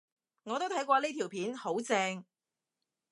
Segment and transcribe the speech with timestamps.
[0.45, 2.25] 我都睇過呢條片，好正